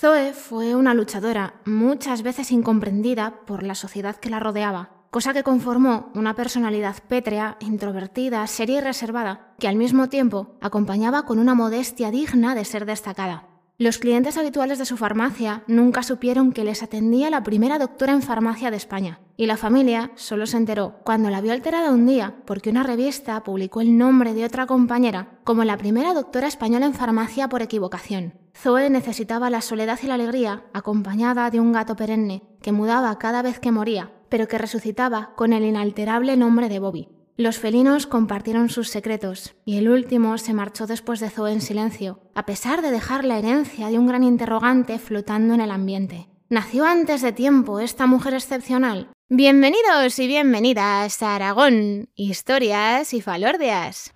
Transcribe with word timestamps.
Zoe 0.00 0.32
fue 0.32 0.76
una 0.76 0.94
luchadora, 0.94 1.54
muchas 1.64 2.22
veces 2.22 2.52
incomprendida 2.52 3.40
por 3.46 3.64
la 3.64 3.74
sociedad 3.74 4.14
que 4.14 4.30
la 4.30 4.38
rodeaba, 4.38 4.90
cosa 5.10 5.32
que 5.32 5.42
conformó 5.42 6.12
una 6.14 6.36
personalidad 6.36 7.02
pétrea, 7.08 7.56
introvertida, 7.58 8.46
seria 8.46 8.78
y 8.78 8.80
reservada, 8.80 9.56
que 9.58 9.66
al 9.66 9.74
mismo 9.74 10.08
tiempo 10.08 10.54
acompañaba 10.60 11.24
con 11.24 11.40
una 11.40 11.56
modestia 11.56 12.12
digna 12.12 12.54
de 12.54 12.64
ser 12.64 12.86
destacada. 12.86 13.47
Los 13.80 13.98
clientes 13.98 14.36
habituales 14.36 14.80
de 14.80 14.84
su 14.84 14.96
farmacia 14.96 15.62
nunca 15.68 16.02
supieron 16.02 16.50
que 16.50 16.64
les 16.64 16.82
atendía 16.82 17.30
la 17.30 17.44
primera 17.44 17.78
doctora 17.78 18.12
en 18.12 18.22
farmacia 18.22 18.72
de 18.72 18.76
España, 18.76 19.20
y 19.36 19.46
la 19.46 19.56
familia 19.56 20.10
solo 20.16 20.46
se 20.46 20.56
enteró 20.56 20.96
cuando 21.04 21.30
la 21.30 21.40
vio 21.40 21.52
alterada 21.52 21.92
un 21.92 22.04
día 22.04 22.34
porque 22.44 22.70
una 22.70 22.82
revista 22.82 23.44
publicó 23.44 23.80
el 23.80 23.96
nombre 23.96 24.34
de 24.34 24.44
otra 24.44 24.66
compañera 24.66 25.38
como 25.44 25.62
la 25.62 25.76
primera 25.76 26.12
doctora 26.12 26.48
española 26.48 26.86
en 26.86 26.94
farmacia 26.94 27.48
por 27.48 27.62
equivocación. 27.62 28.34
Zoe 28.52 28.90
necesitaba 28.90 29.48
la 29.48 29.60
soledad 29.60 30.00
y 30.02 30.08
la 30.08 30.14
alegría 30.14 30.64
acompañada 30.72 31.48
de 31.50 31.60
un 31.60 31.70
gato 31.70 31.94
perenne 31.94 32.42
que 32.60 32.72
mudaba 32.72 33.16
cada 33.20 33.42
vez 33.42 33.60
que 33.60 33.70
moría, 33.70 34.10
pero 34.28 34.48
que 34.48 34.58
resucitaba 34.58 35.34
con 35.36 35.52
el 35.52 35.62
inalterable 35.62 36.36
nombre 36.36 36.68
de 36.68 36.80
Bobby. 36.80 37.17
Los 37.40 37.58
felinos 37.60 38.08
compartieron 38.08 38.68
sus 38.68 38.88
secretos 38.88 39.54
y 39.64 39.76
el 39.76 39.88
último 39.88 40.36
se 40.38 40.52
marchó 40.52 40.88
después 40.88 41.20
de 41.20 41.30
Zoe 41.30 41.52
en 41.52 41.60
silencio, 41.60 42.18
a 42.34 42.44
pesar 42.44 42.82
de 42.82 42.90
dejar 42.90 43.24
la 43.24 43.38
herencia 43.38 43.86
de 43.90 43.96
un 43.96 44.08
gran 44.08 44.24
interrogante 44.24 44.98
flotando 44.98 45.54
en 45.54 45.60
el 45.60 45.70
ambiente. 45.70 46.26
¿Nació 46.48 46.84
antes 46.84 47.22
de 47.22 47.30
tiempo 47.30 47.78
esta 47.78 48.06
mujer 48.06 48.34
excepcional? 48.34 49.12
Bienvenidos 49.28 50.18
y 50.18 50.26
bienvenidas 50.26 51.22
a 51.22 51.36
Aragón, 51.36 52.08
historias 52.16 53.14
y 53.14 53.20
falordias. 53.20 54.12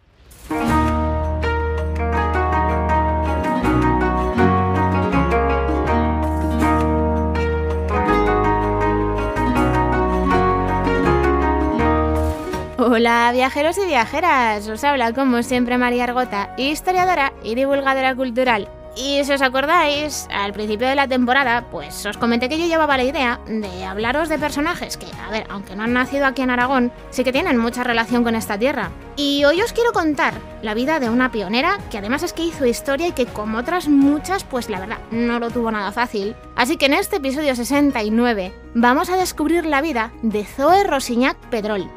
Hola 12.95 13.31
viajeros 13.33 13.79
y 13.79 13.87
viajeras, 13.87 14.69
os 14.69 14.85
habla 14.85 15.15
como 15.15 15.43
siempre 15.43 15.79
María 15.79 16.05
Argota, 16.05 16.53
historiadora 16.59 17.33
y 17.43 17.55
divulgadora 17.55 18.15
cultural. 18.15 18.69
Y 18.95 19.25
si 19.25 19.33
os 19.33 19.41
acordáis, 19.41 20.29
al 20.31 20.53
principio 20.53 20.87
de 20.87 20.95
la 20.95 21.09
temporada, 21.09 21.71
pues 21.71 22.05
os 22.05 22.19
comenté 22.19 22.51
que 22.51 22.59
yo 22.59 22.67
llevaba 22.67 22.99
la 22.99 23.05
idea 23.05 23.41
de 23.47 23.87
hablaros 23.87 24.29
de 24.29 24.39
personajes 24.39 24.99
que, 24.99 25.07
a 25.27 25.31
ver, 25.31 25.47
aunque 25.49 25.75
no 25.75 25.85
han 25.85 25.95
nacido 25.95 26.27
aquí 26.27 26.43
en 26.43 26.51
Aragón, 26.51 26.93
sí 27.09 27.25
que 27.25 27.33
tienen 27.33 27.57
mucha 27.57 27.83
relación 27.83 28.25
con 28.25 28.35
esta 28.35 28.59
tierra. 28.59 28.91
Y 29.17 29.43
hoy 29.47 29.63
os 29.63 29.73
quiero 29.73 29.95
contar 29.95 30.35
la 30.61 30.75
vida 30.75 31.01
de 31.01 31.09
una 31.09 31.33
pionera 31.33 31.79
que 31.91 31.97
además 31.97 32.23
es 32.23 32.35
que 32.35 32.45
hizo 32.45 32.67
historia 32.67 33.09
y 33.09 33.13
que 33.13 33.25
como 33.25 33.57
otras 33.57 33.89
muchas, 33.89 34.45
pues 34.45 34.69
la 34.69 34.81
verdad, 34.81 34.99
no 35.11 35.39
lo 35.39 35.51
tuvo 35.51 35.71
nada 35.71 35.93
fácil. 35.93 36.37
Así 36.57 36.77
que 36.77 36.85
en 36.85 36.93
este 36.93 37.17
episodio 37.17 37.57
69 37.57 38.53
vamos 38.75 39.09
a 39.09 39.17
descubrir 39.17 39.65
la 39.65 39.81
vida 39.81 40.13
de 40.21 40.45
Zoe 40.45 40.85
Rosiñac 40.85 41.39
Pedrol. 41.49 41.91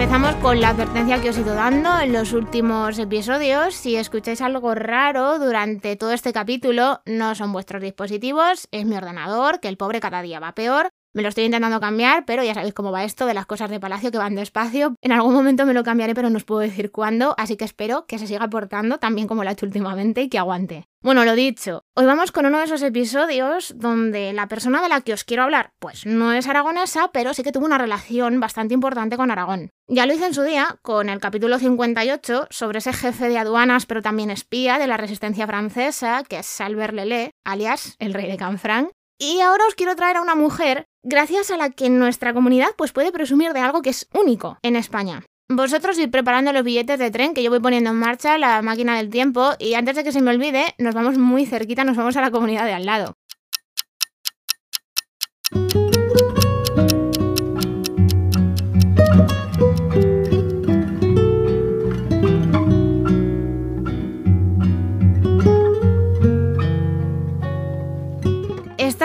Empezamos 0.00 0.34
con 0.36 0.62
la 0.62 0.70
advertencia 0.70 1.20
que 1.20 1.28
os 1.28 1.36
he 1.36 1.42
ido 1.42 1.52
dando 1.52 2.00
en 2.00 2.14
los 2.14 2.32
últimos 2.32 2.98
episodios. 2.98 3.74
Si 3.74 3.96
escucháis 3.96 4.40
algo 4.40 4.74
raro 4.74 5.38
durante 5.38 5.94
todo 5.94 6.12
este 6.12 6.32
capítulo, 6.32 7.02
no 7.04 7.34
son 7.34 7.52
vuestros 7.52 7.82
dispositivos, 7.82 8.66
es 8.70 8.86
mi 8.86 8.96
ordenador, 8.96 9.60
que 9.60 9.68
el 9.68 9.76
pobre 9.76 10.00
cada 10.00 10.22
día 10.22 10.40
va 10.40 10.54
peor. 10.54 10.88
Me 11.12 11.22
lo 11.22 11.28
estoy 11.28 11.44
intentando 11.44 11.80
cambiar, 11.80 12.24
pero 12.24 12.44
ya 12.44 12.54
sabéis 12.54 12.72
cómo 12.72 12.92
va 12.92 13.02
esto 13.02 13.26
de 13.26 13.34
las 13.34 13.46
cosas 13.46 13.68
de 13.68 13.80
palacio 13.80 14.12
que 14.12 14.18
van 14.18 14.36
despacio. 14.36 14.94
En 15.00 15.10
algún 15.10 15.34
momento 15.34 15.66
me 15.66 15.74
lo 15.74 15.82
cambiaré, 15.82 16.14
pero 16.14 16.30
no 16.30 16.36
os 16.36 16.44
puedo 16.44 16.60
decir 16.60 16.92
cuándo, 16.92 17.34
así 17.36 17.56
que 17.56 17.64
espero 17.64 18.06
que 18.06 18.18
se 18.18 18.28
siga 18.28 18.48
portando 18.48 18.98
también 18.98 19.26
como 19.26 19.42
lo 19.42 19.50
ha 19.50 19.52
hecho 19.52 19.66
últimamente 19.66 20.22
y 20.22 20.28
que 20.28 20.38
aguante. 20.38 20.84
Bueno, 21.02 21.24
lo 21.24 21.34
dicho, 21.34 21.82
hoy 21.96 22.04
vamos 22.04 22.30
con 22.30 22.46
uno 22.46 22.58
de 22.58 22.64
esos 22.64 22.82
episodios 22.82 23.74
donde 23.76 24.32
la 24.32 24.46
persona 24.46 24.82
de 24.82 24.88
la 24.88 25.00
que 25.00 25.12
os 25.12 25.24
quiero 25.24 25.42
hablar, 25.42 25.72
pues 25.80 26.06
no 26.06 26.32
es 26.32 26.46
aragonesa, 26.46 27.10
pero 27.12 27.34
sí 27.34 27.42
que 27.42 27.52
tuvo 27.52 27.64
una 27.64 27.78
relación 27.78 28.38
bastante 28.38 28.74
importante 28.74 29.16
con 29.16 29.30
Aragón. 29.30 29.70
Ya 29.88 30.06
lo 30.06 30.14
hice 30.14 30.26
en 30.26 30.34
su 30.34 30.42
día 30.42 30.78
con 30.82 31.08
el 31.08 31.18
capítulo 31.18 31.58
58 31.58 32.46
sobre 32.50 32.78
ese 32.78 32.92
jefe 32.92 33.28
de 33.28 33.38
aduanas, 33.38 33.86
pero 33.86 34.02
también 34.02 34.30
espía 34.30 34.78
de 34.78 34.86
la 34.86 34.96
resistencia 34.96 35.48
francesa, 35.48 36.22
que 36.28 36.38
es 36.38 36.46
Salver 36.46 36.94
Lelé, 36.94 37.32
alias 37.44 37.96
el 37.98 38.14
rey 38.14 38.30
de 38.30 38.36
Canfranc. 38.36 38.90
Y 39.22 39.42
ahora 39.42 39.66
os 39.68 39.74
quiero 39.74 39.94
traer 39.96 40.16
a 40.16 40.22
una 40.22 40.34
mujer 40.34 40.88
gracias 41.02 41.50
a 41.50 41.58
la 41.58 41.68
que 41.68 41.90
nuestra 41.90 42.32
comunidad 42.32 42.68
pues, 42.78 42.92
puede 42.92 43.12
presumir 43.12 43.52
de 43.52 43.60
algo 43.60 43.82
que 43.82 43.90
es 43.90 44.08
único 44.14 44.58
en 44.62 44.76
España. 44.76 45.22
Vosotros 45.46 45.98
ir 45.98 46.10
preparando 46.10 46.54
los 46.54 46.64
billetes 46.64 46.98
de 46.98 47.10
tren 47.10 47.34
que 47.34 47.42
yo 47.42 47.50
voy 47.50 47.60
poniendo 47.60 47.90
en 47.90 47.96
marcha 47.96 48.38
la 48.38 48.62
máquina 48.62 48.96
del 48.96 49.10
tiempo 49.10 49.50
y 49.58 49.74
antes 49.74 49.96
de 49.96 50.04
que 50.04 50.12
se 50.12 50.22
me 50.22 50.30
olvide, 50.30 50.74
nos 50.78 50.94
vamos 50.94 51.18
muy 51.18 51.44
cerquita, 51.44 51.84
nos 51.84 51.98
vamos 51.98 52.16
a 52.16 52.22
la 52.22 52.30
comunidad 52.30 52.64
de 52.64 52.72
al 52.72 52.86
lado. 52.86 53.14